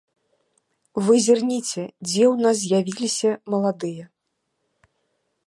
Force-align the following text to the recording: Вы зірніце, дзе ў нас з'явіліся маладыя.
Вы 1.07 1.19
зірніце, 1.25 1.83
дзе 2.07 2.23
ў 2.33 2.47
нас 2.47 2.55
з'явіліся 2.65 3.29
маладыя. 3.57 4.03